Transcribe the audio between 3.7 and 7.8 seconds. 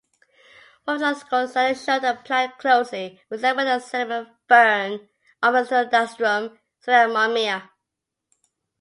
cinnamon fern, Osmundastrum cinnamomea.